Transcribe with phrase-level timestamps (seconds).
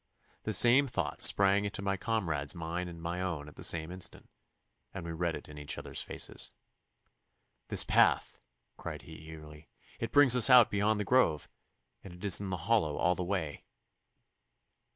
[0.45, 4.31] The same thought sprang into my comrade's mind and my own at the same instant,
[4.95, 6.49] and we read it in each other's faces.
[7.67, 8.39] 'This path,'
[8.77, 9.67] cried he eagerly.
[9.99, 11.47] 'It brings us out beyond the grove,
[12.03, 13.63] and is in the hollow all the way.